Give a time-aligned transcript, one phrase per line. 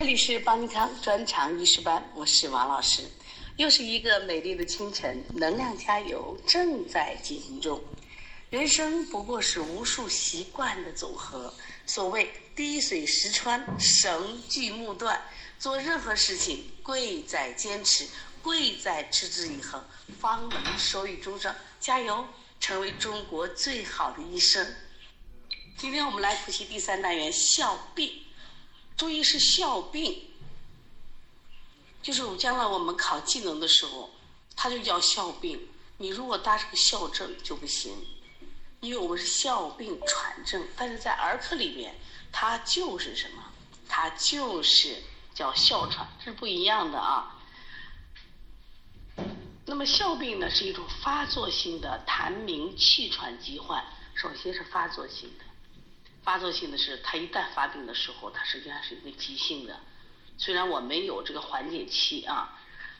[0.00, 3.02] 这里是邦尼康专长医师班，我是王老师。
[3.56, 7.82] 又是一个美丽的清晨，能量加油正在进行中。
[8.48, 11.52] 人生不过是无数习惯的总和。
[11.84, 15.20] 所谓滴水石穿，绳锯木断。
[15.58, 18.06] 做任何事情，贵在坚持，
[18.40, 19.84] 贵在持之以恒，
[20.20, 21.52] 方能收益终生。
[21.80, 22.24] 加油，
[22.60, 24.64] 成为中国最好的医生。
[25.76, 28.12] 今天我们来复习第三单元笑病。
[28.98, 30.28] 注意是校病，
[32.02, 34.10] 就是将来我们考技能的时候，
[34.54, 35.68] 它就叫校病。
[35.98, 37.96] 你如果搭上个校正就不行，
[38.80, 41.94] 因为我们是校病传症，但是在儿科里面，
[42.32, 43.44] 它就是什么？
[43.88, 45.02] 它就是
[45.32, 47.36] 叫哮喘，这是不一样的啊。
[49.64, 55.44] 那么哮病呢，是一种发作性的痰鸣气喘疾患，首先是发作性的。
[56.22, 59.80] 发作性的是，它一旦发病的时候，它实际上是一个急性的。
[60.36, 62.58] 虽然我没有这个缓解期啊，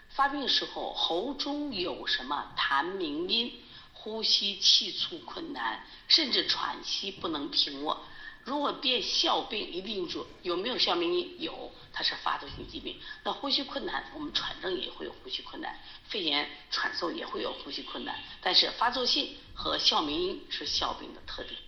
[0.09, 8.03] 发病时候喉中有什么痰鸣音，呼吸气促困难，甚至喘息不能平卧。
[8.45, 11.37] 如果变哮病，一定住有没有哮鸣音？
[11.39, 12.99] 有，它是发作性疾病。
[13.23, 18.19] 那呼吸困难，我们喘症也会有呼吸困难，肺炎喘嗽也会有呼吸困难。
[18.41, 21.61] 但是发作性和哮鸣音是哮病的特点。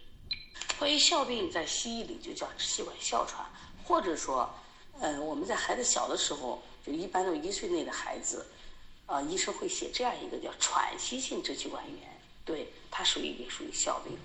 [0.79, 3.45] 关于哮病，在西医里就叫支气管哮喘，
[3.85, 4.49] 或者说，
[4.99, 8.47] 呃，我们在孩子小的时候，就一般都一岁内的孩子，
[9.05, 14.17] 啊，医生会写这样一个叫喘息性支气管炎，对，它属于也属于哮病。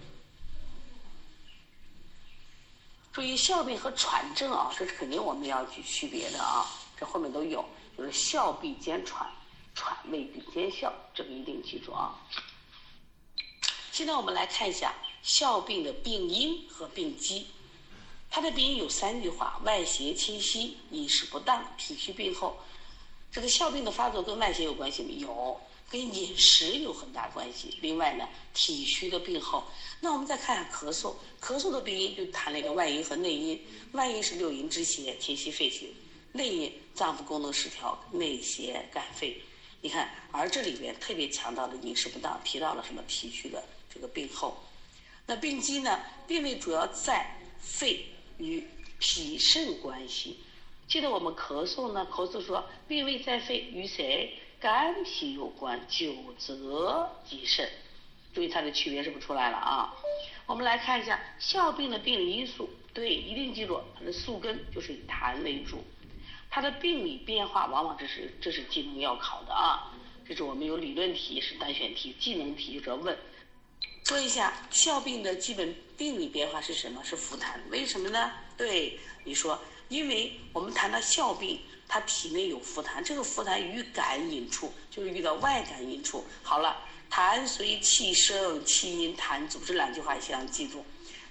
[3.11, 6.65] 注意哮病和喘症啊，这是肯定我们要去区别的啊，
[6.97, 7.65] 这后面都有，
[7.97, 9.29] 就是哮必兼喘，
[9.73, 12.15] 喘未必兼哮，这个一定记住啊。
[13.91, 14.93] 现在我们来看一下。
[15.25, 17.47] 哮病的病因和病机，
[18.29, 22.55] 它的病因有三句话：外邪侵袭、饮食不当、体虚病后。
[23.31, 25.09] 这个哮病的发作跟外邪有关系吗？
[25.17, 25.59] 有，
[25.89, 27.75] 跟饮食有很大关系。
[27.81, 29.63] 另外呢，体虚的病后。
[29.99, 33.59] 那我们再看下咳嗽，咳嗽的病因就谈了一个外因和内因。
[33.93, 35.95] 外因是六淫之邪侵袭肺气，
[36.33, 39.41] 内因脏腑功能失调，内邪肝肺。
[39.81, 44.55] 你看，而这里边特别强调的饮食不当，提到了什么体虚的这个病后。
[45.27, 45.99] 那病机呢？
[46.27, 48.05] 病位主要在肺
[48.37, 48.63] 与
[48.99, 50.39] 脾肾关系。
[50.87, 54.37] 记得我们咳嗽呢，咳嗽说病位在肺，与谁？
[54.59, 57.67] 肝脾有关，久则及肾。
[58.33, 59.95] 注意它的区别是不是出来了啊？
[60.45, 62.69] 我们来看一下哮病的病理因素。
[62.93, 65.83] 对，一定记住它的宿根就是以痰为主。
[66.49, 69.91] 它的病理变化往往这是这是技能要考的啊。
[70.27, 73.17] 这是我们有理论题是单选题，技能题就要问。
[74.05, 77.03] 说一下哮病的基本病理变化是什么？
[77.03, 77.55] 是腹痰。
[77.71, 78.31] 为什么呢？
[78.55, 86.23] 对，你说，因为我们谈到哮病，它体内有腹痰，这个腹痰遇感引出，就是遇到外感引出。
[86.43, 86.77] 好了，
[87.09, 90.85] 痰随气生，气因痰阻，这两句话一定要记住。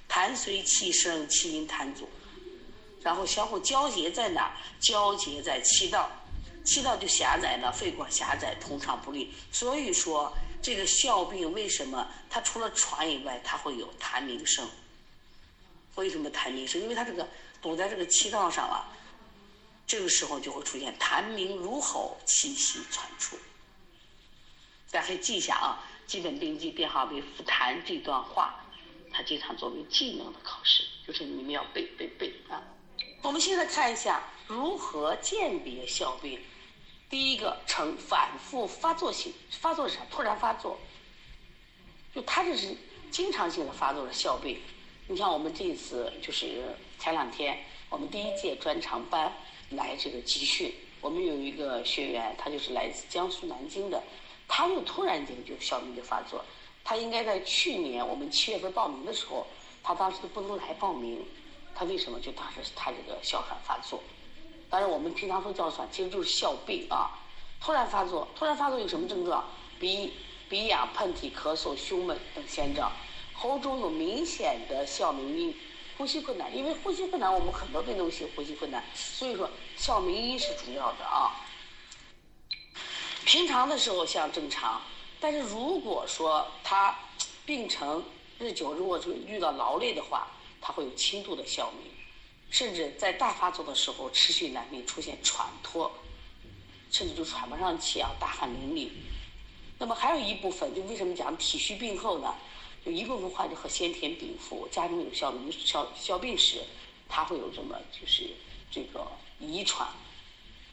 [0.09, 2.09] 痰随气生，气因痰阻，
[3.03, 4.53] 然后相互交结在哪？
[4.81, 6.11] 交结在气道，
[6.65, 9.33] 气道就狭窄了，肺管狭窄，通畅不利。
[9.53, 10.37] 所以说。
[10.65, 14.67] 这个哮病为什么它除了喘以外，它会有痰鸣声？
[15.97, 16.81] 为什么痰鸣声？
[16.81, 17.29] 因为它这个
[17.61, 18.91] 堵在这个气道上了，
[19.87, 23.37] 这个时候就会出现痰鸣如吼，气息喘出。
[24.91, 28.65] 大家可以记一下啊，基本病机编号为腹痰这段话，
[29.13, 32.63] 它经常作为技能的考试，就是你们要背背背啊。
[33.21, 36.41] 我们现在看一下如何鉴别哮病。
[37.15, 40.01] 第一个呈反复发作性，发作是啥？
[40.11, 40.77] 突然发作，
[42.13, 42.77] 就他这是
[43.09, 44.61] 经常性的发作的哮病。
[45.07, 47.57] 你像我们这次就是前两天，
[47.89, 49.33] 我们第一届专长班
[49.71, 54.03] 来这个集训，我们有一个学员，他就是来自江苏南京的，
[54.49, 56.45] 他就突然间就哮病就发作。
[56.83, 59.47] 他应该在去年我们七月份报名的时候，
[59.85, 61.25] 他当时都不能来报名，
[61.77, 62.19] 他为什么？
[62.19, 64.03] 就当时他这个哮喘发作。
[64.75, 67.09] 但是我们平常说叫喘，其实就是哮病啊，
[67.61, 69.45] 突然发作，突然发作有什么症状？
[69.79, 70.13] 鼻
[70.49, 72.91] 鼻痒、喷嚏、咳嗽、胸闷等先兆，
[73.35, 75.57] 喉中有明显的哮鸣音，
[75.97, 76.53] 呼吸困难。
[76.57, 81.31] 因为呼吸困难，我们很多病都有呼吸困难，所以说哮鸣音是主要的啊。
[83.25, 84.83] 平常的时候像正常，
[85.21, 86.99] 但是如果说他
[87.47, 88.03] 病程
[88.41, 90.27] 日久，如果是遇到劳累的话，
[90.61, 91.93] 他会有轻度的哮鸣。
[92.55, 95.91] 甚至在大发作的时候持续难免，出现喘脱，
[96.89, 98.91] 甚至就喘不上气啊，大汗淋漓。
[99.77, 102.33] 那么还有一部分，就为什么讲体虚病后呢？
[102.87, 106.63] 就一部分患者和先天禀赋，家中有哮鸣、哮哮病史，
[107.09, 108.31] 他会有这么就是
[108.71, 109.05] 这个
[109.41, 109.89] 遗传。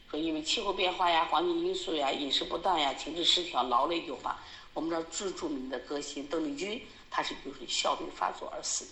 [0.08, 4.38] 说因为气候变化呀、环境因素呀、饮食不当呀、情志失调、劳累诱发。
[4.72, 6.80] 我们知道最著名的歌星邓丽君，
[7.10, 8.90] 她是就是哮病发作而死的。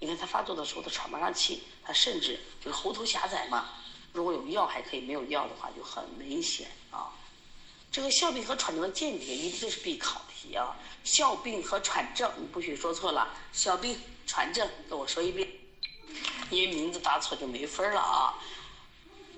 [0.00, 3.70] 你看他发作的时候，他喘不上气，他甚至就是喉头狭窄嘛。
[4.12, 7.10] 如果有药还可以，没有药的话就很危险啊。
[7.90, 10.76] 这个哮病和喘症的鉴别一定是必考题啊。
[11.04, 13.28] 哮病和喘症，你不许说错了。
[13.52, 15.48] 哮病、喘症，跟我说一遍，
[16.50, 18.34] 因为名字答错就没分了啊。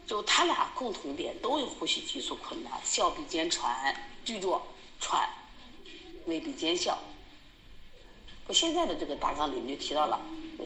[0.07, 3.95] 就他俩共同点都有呼吸急促困难，哮必兼喘，
[4.25, 4.61] 记住
[5.01, 5.29] 喘
[6.27, 6.99] 未必兼哮。
[8.47, 10.21] 我现在的这个大纲里面就提到了，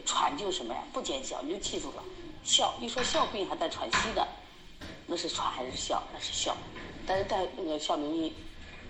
[0.05, 0.83] 喘就是什么呀？
[0.93, 2.03] 不兼哮，你就记住了。
[2.43, 4.27] 笑一说笑病还带喘息的，
[5.07, 6.01] 那是喘还是笑？
[6.13, 6.55] 那是笑，
[7.05, 8.33] 但是带那个笑鸣音。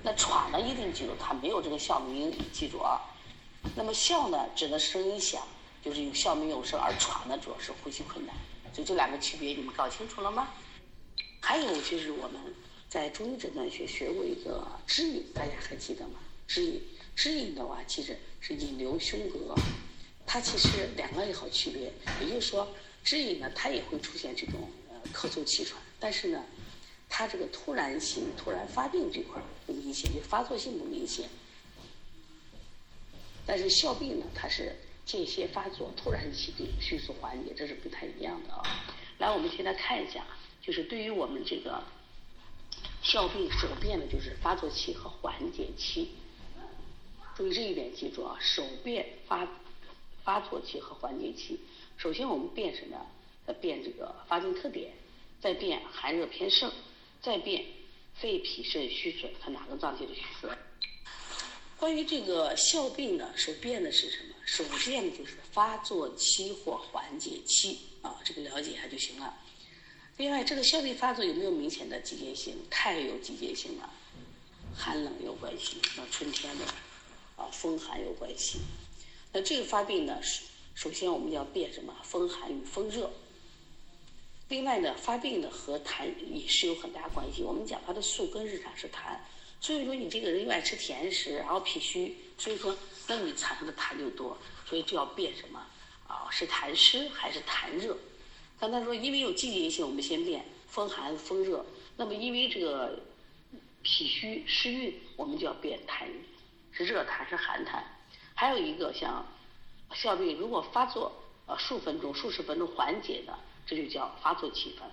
[0.03, 3.01] 那喘呢，一定记住它没有这个笑鸣音，记住啊。
[3.75, 5.41] 那么笑呢，指的声音响，
[5.83, 8.35] 就是有笑鸣有声，而喘呢，主要是呼吸困难。
[8.73, 10.47] 就这两个区别，你们搞清楚了吗？
[11.41, 12.39] 还有就是我们
[12.87, 16.13] 在中医诊断学学过一个支引，大家还记得吗？
[16.47, 16.81] 支引，
[17.15, 19.55] 支引的话其实是引流胸膈，
[20.25, 21.91] 它其实两个也好区别。
[22.19, 22.67] 也就是说，
[23.03, 26.43] 支引呢，它也会出现这种呃咳嗽气喘，但是呢，
[27.09, 31.29] 它这个突然性、突然发病这块不明显，就发作性不明显。
[33.45, 34.75] 但是哮病呢，它是。
[35.03, 38.61] 间歇发作，突然起病，迅速缓解，这是不太一样的啊。
[39.17, 40.23] 来，我们现在看一下，
[40.61, 41.83] 就是对于我们这个
[43.01, 46.11] 哮病手变的，就是发作期和缓解期。
[47.35, 49.45] 注意这一点，记住啊，手变发
[50.23, 51.59] 发作期和缓解期。
[51.97, 52.97] 首先我们辨什么？
[53.45, 54.91] 呃，辨这个发病特点，
[55.41, 56.71] 再辨寒热偏盛，
[57.21, 57.65] 再辨
[58.13, 60.55] 肺脾肾虚损，看哪个脏器的虚损。
[61.77, 64.35] 关于这个哮病呢，手辨的是什么？
[64.45, 69.35] 首辨的就是发作期或缓解期啊，这个了解一下就行了。
[70.17, 72.55] 另外，这个哮病发作有没有明显的季节性？
[72.69, 73.89] 太有季节性了，
[74.75, 76.65] 寒冷有关系，那春天的
[77.37, 78.59] 啊风寒有关系。
[79.33, 80.45] 那这个发病呢，首
[80.75, 81.95] 首先我们要辨什么？
[82.03, 83.11] 风寒与风热。
[84.49, 87.43] 另外呢，发病呢和痰饮食有很大关系。
[87.43, 89.15] 我们讲它的宿根日常是痰。
[89.59, 92.75] 所以说你这个人又爱吃甜食，然后脾虚，所以说
[93.07, 94.35] 那你产生的痰就多，
[94.65, 95.63] 所以就要辨什么
[96.07, 96.27] 啊？
[96.31, 97.95] 是痰湿还是痰热？
[98.59, 101.63] 刚才说因为有季节性，我们先辨风寒风热。
[101.95, 102.99] 那么因为这个
[103.83, 106.07] 脾虚湿郁，我们就要辨痰
[106.71, 107.83] 是热痰是寒痰。
[108.41, 109.23] 还有一个像
[109.93, 111.11] 哮病，如果发作
[111.45, 114.89] 呃数分钟、数十分钟缓解的，这就叫发作期分。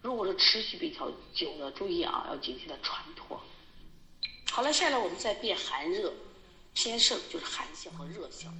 [0.00, 3.40] 如果是持续比较久的，注意啊，要警惕的喘脱。
[4.50, 6.12] 好了，下来我们再辨寒热
[6.74, 8.52] 偏盛，就是寒象和热象。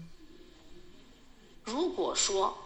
[1.65, 2.57] 如果说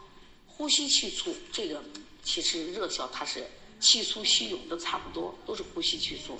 [0.47, 1.82] 呼吸气促，这个
[2.23, 3.47] 其实热象它是
[3.81, 6.37] 气粗息涌都差不多，都是呼吸气促。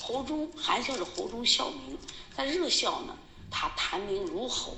[0.00, 1.98] 喉中寒象是喉中哮鸣，
[2.34, 3.14] 但热象呢，
[3.56, 4.76] 它痰鸣如吼。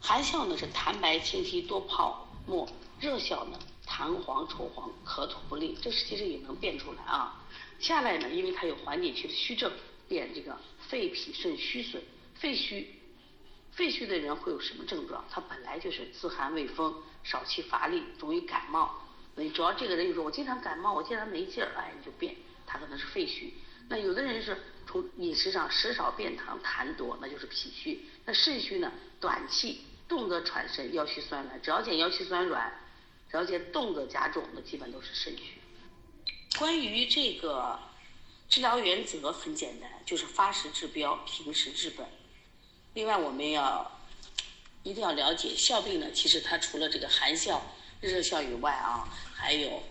[0.00, 2.66] 寒笑呢是痰白清晰多泡沫，
[2.98, 7.44] 热笑呢痰黄稠黄咳吐不利，这是其实也能辨出来啊。
[7.78, 9.70] 下来呢，因为它有缓解期的虚症。
[10.08, 10.58] 辨这个
[10.88, 12.02] 肺脾肾虚损，
[12.34, 13.00] 肺虚，
[13.70, 15.24] 肺虚的人会有什么症状？
[15.30, 16.94] 他本来就是自寒畏风，
[17.24, 18.94] 少气乏力，容易感冒。
[19.36, 22.36] 你主要这个人就说我经常感冒，我经常没劲儿，哎，你就辨
[22.66, 23.54] 他可能是肺虚。
[23.92, 24.56] 那有的人是
[24.86, 28.08] 从饮食上食少便溏，痰多，那就是脾虚。
[28.24, 28.90] 那肾虚呢？
[29.20, 31.60] 短气，动则喘神，腰膝酸软。
[31.60, 32.72] 只要见腰膝酸软，
[33.30, 35.60] 只要见动则加重，那基本都是肾虚。
[36.58, 37.78] 关于这个。
[38.48, 42.06] 治疗原则很简单，就是发时治标，平时治本。
[42.92, 43.90] 另外，我们要
[44.82, 47.62] 一定要了解哮病呢，其实它除了这个寒哮、
[48.02, 49.82] 热哮以外啊，还有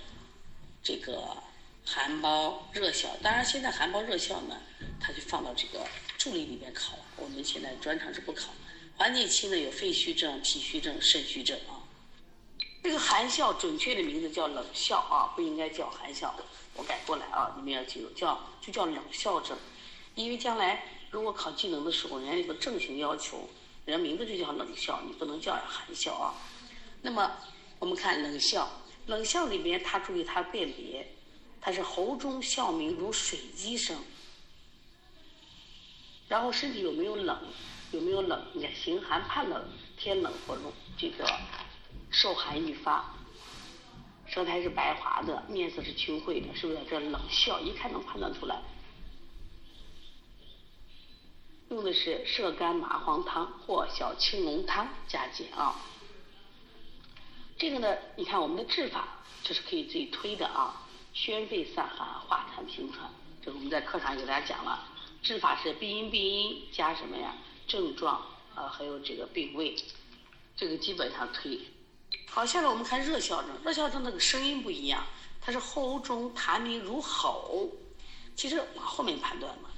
[0.83, 1.35] 这个
[1.85, 3.09] 寒包、热效。
[3.21, 4.57] 当然，现在寒包、热效呢，
[4.99, 5.85] 它就放到这个
[6.17, 7.03] 助理里面考了。
[7.17, 8.49] 我们现在专场是不考。
[8.97, 11.81] 缓解期呢，有肺虚症、脾虚症、肾虚症啊。
[12.83, 16.33] 这个寒哮准确的名字叫冷笑啊，不应该叫寒哮。
[16.75, 19.57] 我改过来啊，你们要记住，叫就叫冷笑症，
[20.15, 23.49] 因为将来如果考技能的时候，人家有个正型要求，
[23.85, 26.33] 人家名字就叫冷笑，你不能叫寒哮啊。
[27.01, 27.31] 那么
[27.77, 28.71] 我们看冷笑，
[29.07, 31.11] 冷笑里边它注意它辨别，
[31.61, 33.95] 它是喉中笑鸣如水击声，
[36.27, 37.39] 然后身体有没有冷，
[37.91, 38.47] 有没有冷？
[38.53, 41.23] 你看形寒怕冷，天冷或冷，这个
[42.09, 43.13] 受寒易发。
[44.27, 46.79] 舌苔是白滑的，面色是青晦的，是不是？
[46.89, 48.61] 这冷笑一看能判断出来。
[51.69, 55.79] 用的是射干麻黄汤或小青龙汤加减啊。
[57.57, 60.80] 这个呢，你看我们的治法，这是可以自己推的啊。
[61.13, 63.09] 宣肺散寒化痰平喘，
[63.43, 64.87] 这个我们在课上给大家讲了。
[65.21, 67.35] 治法是病因病因加什么呀？
[67.67, 68.21] 症状
[68.55, 69.75] 啊，还有这个病位，
[70.55, 71.59] 这个基本上推。
[72.29, 75.03] 好，下来我们看热效症，热效症那个声音不一样，
[75.41, 77.69] 它是喉中痰鸣如吼。
[78.35, 79.69] 其实往后面判断嘛，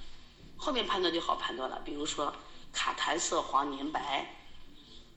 [0.56, 1.82] 后面判断就好判断了。
[1.84, 2.34] 比如说
[2.72, 4.36] 卡痰色黄黏白，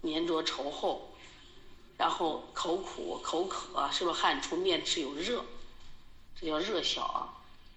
[0.00, 1.14] 黏着稠厚，
[1.98, 5.44] 然后口苦口渴，是不是汗出面赤有热？
[6.40, 7.32] 这叫热效啊。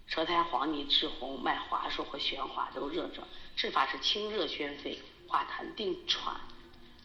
[0.07, 3.23] 舌苔黄腻赤红，脉滑数或弦滑都热症。
[3.55, 6.35] 治法是清热宣肺，化痰定喘。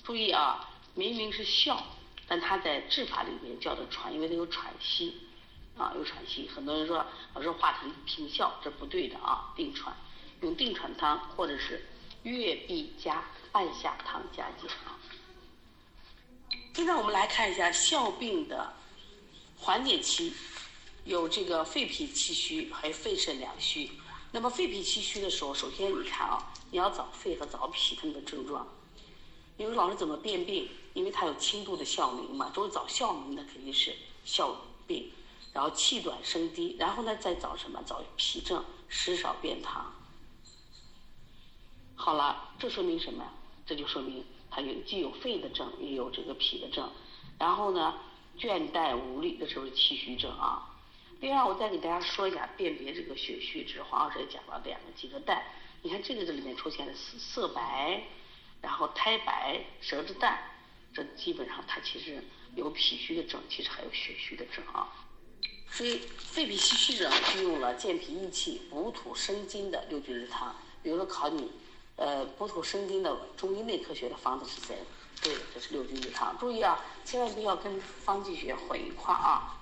[0.02, 1.84] 注意啊，明明是笑，
[2.26, 5.20] 但它在治法里面叫做喘，因为它有喘息
[5.76, 6.48] 啊，有喘息。
[6.48, 9.52] 很多人说老师化痰平笑，这不对的啊。
[9.54, 9.94] 定喘，
[10.40, 11.84] 用定喘汤或者是
[12.22, 14.96] 月碧加半夏汤加减啊。
[16.72, 18.72] 现在我们来看一下笑病的
[19.58, 20.32] 缓解期。
[21.04, 23.90] 有这个肺脾气虚，还有肺肾两虚。
[24.32, 28.66] 那么肺脾气虚的时候，首先你看啊，你要找肺和找脾它们的症状。
[29.58, 30.68] 因为老师怎么辨病？
[30.94, 33.94] 因为它有轻度的哮鸣嘛，都是找哮鸣的，肯定是
[34.24, 34.56] 哮
[34.86, 35.10] 病。
[35.52, 37.82] 然后气短声低，然后呢再找什么？
[37.86, 39.82] 找脾症，食少便溏。
[41.94, 43.30] 好了，这说明什么呀？
[43.66, 46.90] 这就说明它有既有肺的症，也有这个脾的症。
[47.38, 47.94] 然后呢，
[48.38, 50.70] 倦怠无力，这时候是气虚症啊。
[51.24, 55.42] 另外，我再给大家说一下辨别这个血虚，这是黄老师也讲了两个几个蛋。
[55.80, 58.02] 你看这个这里面出现的色色白，
[58.60, 60.38] 然后苔白，舌质淡，
[60.92, 62.22] 这基本上它其实
[62.54, 64.86] 有脾虚的症，其实还有血虚的症啊。
[65.70, 70.54] 所以肺脾气虚者就用了健脾益气、补土生津的六君日汤。
[70.82, 71.50] 比如说考你，
[71.96, 74.76] 呃，补土生津的中医内科学的方子是谁？
[75.22, 76.36] 对，这是六君日汤。
[76.38, 79.53] 注意啊，千万不要跟方剂学混一块啊。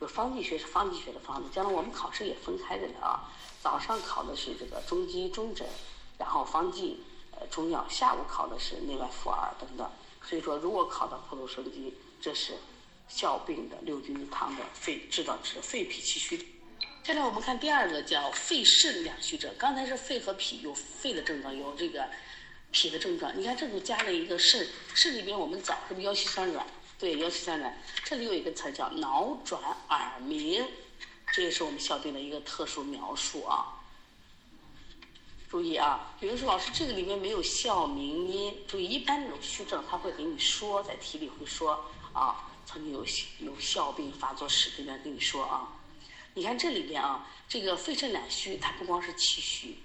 [0.00, 3.32] 就方剂学是方剂学的方子，将来我们考试也分开着的啊。
[3.62, 5.66] 早上考的是这个中基中诊，
[6.18, 9.90] 然后方剂呃中药，下午考的是内外妇儿等等。
[10.22, 12.54] 所以说，如果考到普鲁生机，这是
[13.08, 16.54] 哮病的六君子汤的肺治的治肺脾气虚。
[17.02, 22.04] 现在我们看第二个叫肺肾两虚者，刚才是肺和脾有肺的症状，有这个
[22.72, 23.32] 脾的症状。
[23.38, 26.66] 你看这就加了一个肾，肾里边我们早是不是腰膝酸软？
[26.98, 30.66] 对，腰膝酸软，这里有一个词叫脑转耳鸣，
[31.30, 33.72] 这也是我们哮病的一个特殊描述啊。
[35.50, 41.84] 注意啊，有人说老师这个里面没有哮鸣音，注意一般这种虚症他会给你说，在题里会说
[42.14, 43.04] 啊，曾经有
[43.40, 45.68] 有哮病发作史，这边跟你说啊。
[46.34, 49.78] 你看这里边啊，这个肺肾两虚，它不光是气虚，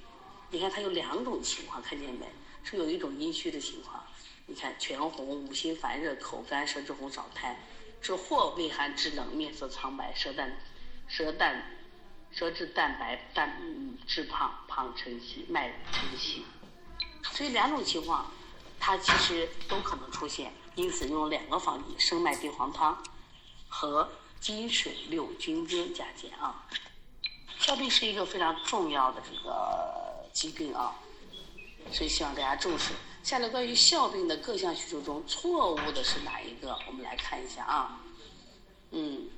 [0.50, 2.26] 你看它有两种情况，看见没？
[2.64, 4.02] 是有一种阴虚的情况。
[4.48, 7.58] 你看，全红，五心烦热，口干舌质红少苔，
[8.02, 10.58] 是或畏寒肢冷，面色苍白，舌淡，
[11.08, 11.64] 舌淡，
[12.32, 13.56] 舌质淡白，淡
[14.06, 16.44] 质胖，胖沉稀，脉沉细。
[17.32, 18.30] 所以两种情况，
[18.80, 20.52] 它其实都可能出现。
[20.76, 23.02] 因此用两个方剂：生脉地黄汤
[23.68, 26.68] 和金水六君煎加减啊。
[27.60, 30.96] 哮病是一个非常重要的这个疾病啊，
[31.92, 32.94] 所以希望大家重视。
[33.24, 36.78] 下列关于哮病的各项叙述中，错误的是哪一个？
[36.88, 38.02] 我们来看一下啊。
[38.90, 39.30] 嗯，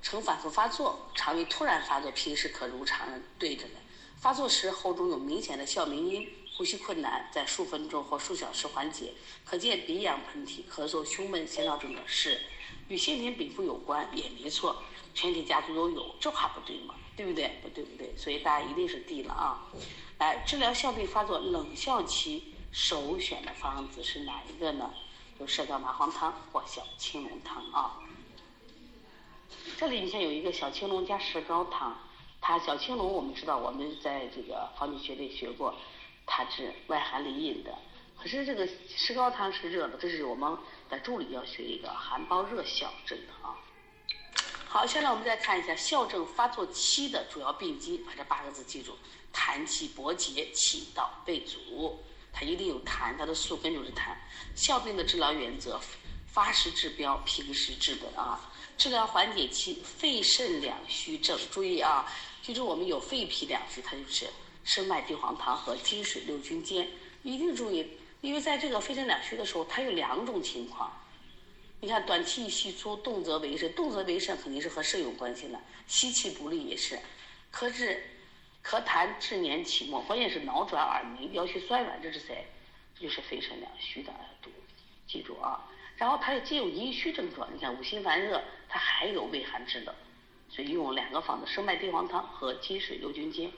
[0.00, 3.74] 呈反复发作，肠胃突然发作，平时可如常对着的。
[4.18, 6.26] 发作时喉中有明显的哮鸣音，
[6.56, 9.12] 呼吸困难，在数分钟或数小时缓解。
[9.44, 12.40] 可见鼻痒、喷嚏、咳嗽、胸闷、心跳症状是
[12.88, 14.82] 与先天禀赋有关，也没错。
[15.12, 16.94] 全体家族都有，这话不对吗？
[17.16, 17.58] 对不对？
[17.62, 19.66] 不对不对，所以大家一定是 D 了啊。
[20.18, 22.53] 来，治疗哮病发作冷哮期。
[22.74, 24.92] 首选的方子是哪一个呢？
[25.38, 28.00] 就射雕麻黄汤或小青龙汤啊。
[29.78, 31.96] 这里你看有一个小青龙加石膏汤，
[32.40, 35.72] 它小青龙我们知道我们在这个方剂学里学过，
[36.26, 37.72] 它是外寒里饮的。
[38.20, 40.58] 可是这个石膏汤是热的，这是我们
[40.90, 43.54] 在助理要学一个寒包热哮症的啊。
[44.66, 48.98] 好，现在我们再看一下哮症发作期的主要病机，把这八个字记住：
[49.32, 52.02] 痰气搏结，气道被阻。
[52.34, 54.12] 它一定有痰，它的宿根就是痰。
[54.56, 55.80] 哮病的治疗原则：
[56.26, 58.50] 发时治标，平时治本啊。
[58.76, 61.38] 治疗缓解期，肺肾两虚症。
[61.52, 62.12] 注意啊，
[62.42, 64.28] 记住我们有肺脾两虚，它就是
[64.64, 66.88] 生脉地黄汤和金水六君煎。
[67.22, 67.88] 一定注意，
[68.20, 70.92] 因为在这个肺肾两虚的时候，它有两种情况。
[71.80, 75.60] 你看，短气息粗，动则为肾，动则为肾肯定是和肾有关系的。
[75.86, 76.98] 吸气不利也是，
[77.52, 78.10] 可是。
[78.64, 82.46] 咳痰滞黏起沫，关键是脑转耳鸣、腰膝酸软，这是谁？
[82.94, 84.50] 这就是肺肾两虚的毒。
[85.06, 89.94] 记住啊，然后它也既有阴虚症状，你看五心烦热，它还有胃寒滞的，
[90.48, 93.52] 所以用两个方子：生脉地黄汤和金水六君煎。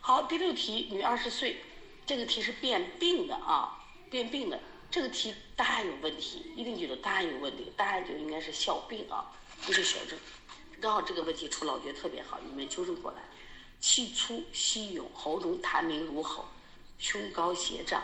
[0.00, 1.56] 好，第六题，女二十岁，
[2.04, 4.60] 这个题是变病的啊，变病的
[4.90, 9.32] 这个题答案有问题，一定觉得答案有问题，答案就应该是小病啊，
[9.64, 10.18] 不是小症。
[10.78, 13.22] 刚好这个问题出了，我觉得特别好，你们纠正过来。
[13.80, 16.46] 气粗息涌，喉中痰鸣如吼，
[16.98, 18.02] 胸高胁胀。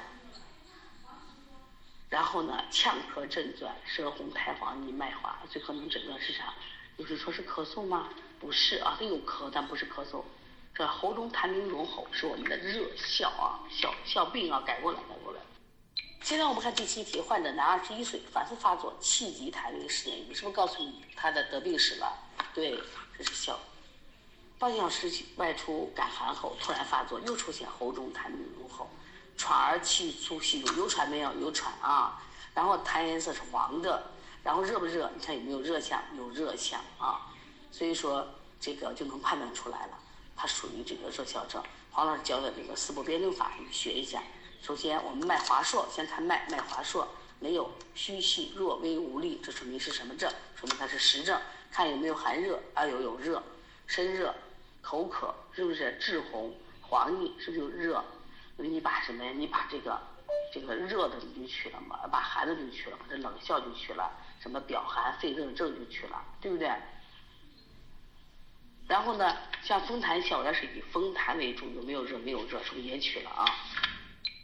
[2.08, 6.52] 然后呢，呛咳震钻，舌红苔黄，腻脉滑，最可能诊断是啥？
[6.98, 8.10] 有人说是咳嗽吗？
[8.38, 10.22] 不是啊，他有咳，但不是咳嗽。
[10.74, 15.40] 这喉中痰鸣如吼是我们的热笑啊，笑笑病啊，改过来，改过来。
[16.20, 22.12] 现在我们看第七题，患者男，二十一岁，反复发作，气急痰鸣十年余，是不是告诉你他的得病史了？
[22.54, 22.78] 对，
[23.16, 23.58] 这是笑。
[24.62, 28.88] 半小时外出感寒后，突然发作，又出现喉中痰鸣如吼。
[29.36, 31.32] 喘而气粗细涌，有喘没有？
[31.40, 32.22] 有喘啊。
[32.54, 34.00] 然后痰颜色是黄的，
[34.44, 35.10] 然后热不热？
[35.16, 36.00] 你看有没有热象？
[36.16, 37.26] 有热象啊。
[37.72, 38.24] 所以说
[38.60, 39.98] 这个就能判断出来了，
[40.36, 41.60] 它属于这个热笑症。
[41.90, 44.22] 黄老师教的这个四步辩证法，你学一下。
[44.62, 47.08] 首先我们脉滑硕，先看脉，脉滑硕
[47.40, 50.32] 没有虚细弱微无力，这说明是什么症？
[50.54, 51.36] 说明它是实症。
[51.72, 52.62] 看有没有寒热？
[52.74, 53.42] 啊有有热，
[53.88, 54.32] 身热，
[54.82, 55.96] 口渴，是不是？
[55.98, 58.04] 赤红黄腻，是不是就热？
[58.56, 59.32] 你把什么呀？
[59.34, 59.98] 你把这个
[60.52, 64.10] 这个热的你就去了嘛，把寒的就去了，把这冷笑就去了，
[64.40, 66.70] 什么表寒肺热症就去了，对不对？
[68.88, 72.18] 然后呢，像风痰小也是以风痰为主，有没有热？
[72.18, 73.44] 没有热，是不是也去了啊？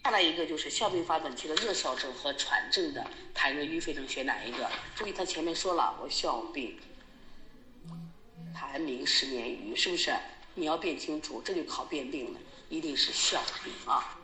[0.05, 4.71] 再来一个就是笑病发作期的热哮症和喘症的痰热瘀肺症，选哪一个？
[4.95, 6.81] 注意他前面说了，我笑病
[8.59, 10.13] 痰鸣十年余，是不是？
[10.55, 12.41] 你要辨清楚，这就考辨病了。
[12.69, 14.19] 一定是笑病啊！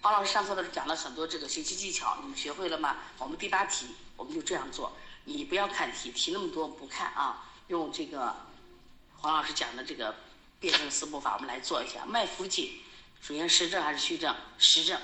[0.00, 2.96] 黄老师上课的时候讲了很多这个学习技巧，你们学会了吗？
[3.18, 3.86] 我们第八题
[4.16, 8.34] 我们就这样做，你不要看题，题那么多不看啊，用这个
[9.18, 10.16] 黄老师讲的这个
[10.58, 12.04] 辩证四步法，我们来做一下。
[12.06, 12.80] 脉浮紧，
[13.20, 14.34] 首先实证还是虚证？
[14.58, 14.98] 实证。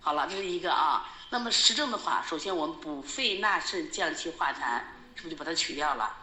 [0.00, 1.14] 好了，这是一个啊。
[1.30, 4.82] 那么实证的话，首先我们补肺纳肾降气化痰，
[5.14, 6.14] 是不是就把它取掉了？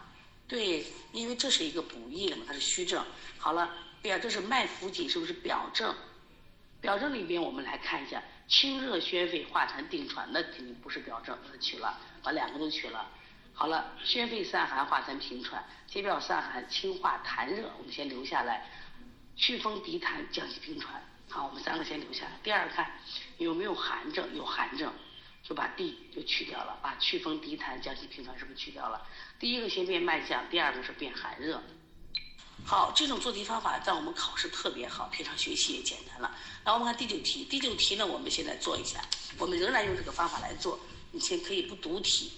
[0.48, 3.04] 对，因为这是一个补益的嘛，它是虚症。
[3.38, 3.70] 好了。
[4.02, 5.92] 对呀，这是脉浮紧，是不是表证？
[6.80, 13.10] 表证里边我们来看一下，清热宣肺化痰定喘，那肯定不是表证，把它取了，把两个都取了。
[13.52, 18.70] 好了，宣肺散寒化痰平喘，解表散寒清化痰热，我们先留下来。
[19.34, 22.38] 祛风涤痰降气平喘，好，我们三个先留下来。
[22.44, 22.92] 第二看
[23.38, 24.92] 有没有寒症，有寒症
[25.48, 29.06] 就把 D 就去掉了，把祛风涤痰降气平喘是不是去掉了？
[29.38, 31.62] 第一个先变脉象，第二个是变寒热。
[32.64, 36.36] 好，这种做题方法在我们考试特别好，平常学习也简单了。
[36.64, 39.00] 然后我们看第九题，第九题呢，我们现在做一下，
[39.38, 40.80] 我们仍然用这个方法来做。
[41.12, 42.32] 你先可以不读题，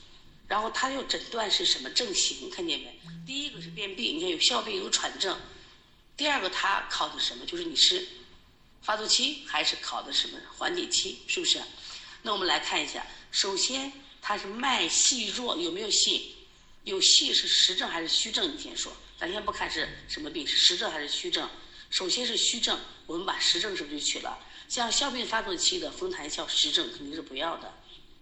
[0.47, 3.01] 然后它要诊断是什么症型，看见没？
[3.27, 5.39] 第一个是便秘，你看有哮病有喘症。
[6.17, 7.47] 第二个它考的什么？
[7.47, 8.07] 就是你是
[8.83, 11.63] 发作期还是考的什么缓解期，是不是？
[12.29, 16.35] 那我们来看一下，首先它是脉细弱，有没有细？
[16.85, 18.55] 有细是实症还是虚症？
[18.55, 18.93] 你先说。
[19.17, 21.49] 咱先不看是什么病，是实症还是虚症？
[21.89, 24.39] 首先是虚症，我们把实症是不是就取了？
[24.69, 27.73] 像笑病发作期的风痰笑实症肯定是不要的，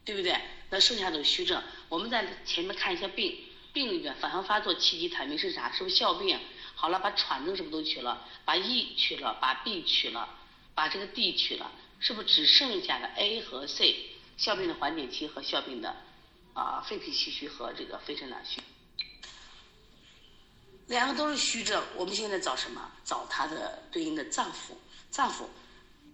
[0.04, 0.40] 对不对？
[0.70, 3.36] 那剩下的虚症，我们在前面看一下病，
[3.72, 5.72] 病里边反复发作气急痰鸣是啥？
[5.72, 6.38] 是不是笑病？
[6.76, 8.24] 好了，把喘症是不是都取了？
[8.44, 10.28] 把 E 取了，把 B 取了，
[10.76, 14.10] 把这个 D 取了，是不是只剩下了 A 和 C？
[14.36, 15.96] 笑病的缓解期和哮病的
[16.52, 18.60] 啊肺脾气虚和这个肺肾两虚。
[20.88, 22.92] 两个都是虚症，我们现在找什么？
[23.04, 24.74] 找它的对应的脏腑，
[25.10, 25.46] 脏腑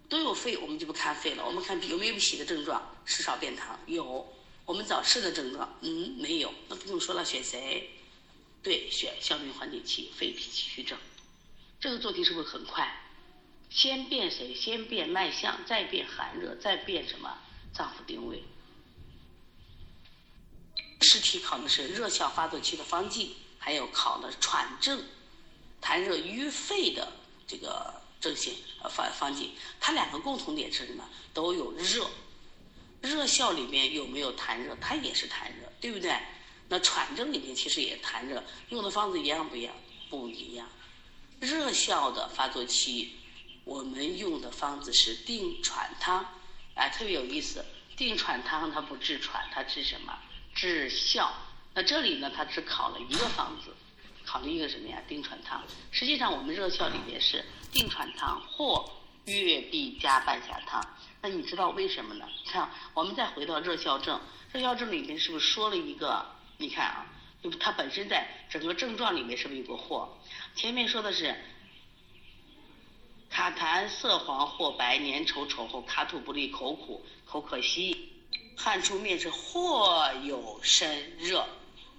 [0.09, 1.45] 都有肺，我们就不看肺了。
[1.45, 4.33] 我们看有没有脾的症状，食少便溏有。
[4.65, 6.55] 我们找肾的症状，嗯，没有。
[6.69, 7.91] 那不用说了，选谁？
[8.63, 10.97] 对，选哮病缓解期，肺脾气虚症。
[11.81, 12.89] 这个做题是不是很快？
[13.73, 14.55] 先变谁？
[14.55, 17.39] 先变脉象，再变寒热，再变什么？
[17.73, 18.45] 脏腑定位。
[21.01, 23.37] 试题考的是热效发作期的方剂。
[23.65, 25.05] 还有考的喘症、
[25.81, 27.13] 痰热瘀肺的
[27.47, 31.09] 这个症型呃方方剂，它两个共同点是什么？
[31.33, 32.11] 都有热，
[33.01, 34.77] 热效里面有没有痰热？
[34.81, 36.13] 它也是痰热，对不对？
[36.69, 39.73] 那喘症里面其实也痰热，用的方子一样不一样？
[40.11, 40.69] 不一样。
[41.39, 43.15] 热效的发作期，
[43.65, 46.25] 我们用的方子是定喘汤，
[46.75, 47.65] 哎，特别有意思。
[47.97, 50.19] 定喘汤它不治喘，它治什么？
[50.55, 51.33] 治笑。
[51.75, 53.75] 那这里呢，它只考了一个方子，
[54.25, 55.01] 考了一个什么呀？
[55.07, 55.63] 定喘汤。
[55.91, 58.91] 实际上，我们热效里面是定喘汤或
[59.27, 60.85] 月必加半夏汤。
[61.21, 62.27] 那你知道为什么呢？
[62.47, 64.21] 看，我们再回到热效症，
[64.53, 66.27] 热效症里面是不是说了一个？
[66.59, 67.07] 你看啊，
[67.61, 70.19] 它本身在整个症状里面是不是有个或？
[70.55, 71.35] 前面说的是
[73.33, 78.13] 卡痰色黄或白粘稠稠厚卡吐不利口苦口可稀
[78.59, 81.49] 汗出面赤或有身热，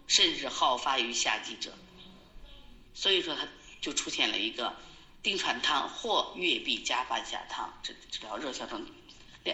[0.06, 1.74] 甚至好发于夏季者。
[2.94, 3.48] 所以说它
[3.82, 4.76] 就出现了一个
[5.24, 8.86] 丁喘汤或月必加半夏汤治治疗热效症。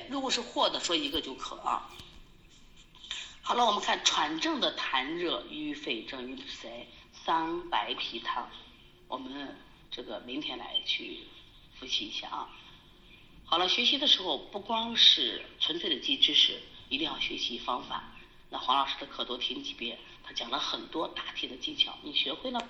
[0.10, 1.90] 如果是或的，说一个就可啊。
[3.42, 6.90] 好了，我们看喘症的痰热瘀肺症与谁？
[7.26, 8.50] 桑白皮汤。
[9.08, 9.58] 我们
[9.90, 11.22] 这个明天来去
[11.80, 12.50] 复习一下啊。
[13.46, 18.04] 好了，学习的时候不光是纯粹的记知识，一定要学习方法。
[18.52, 22.70] 那黄老师的课多听几遍，他讲了很多答题的技巧，你学会了。